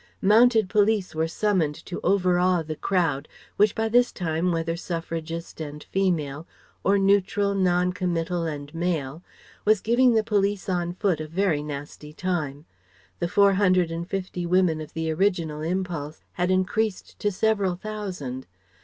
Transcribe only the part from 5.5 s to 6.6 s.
and female,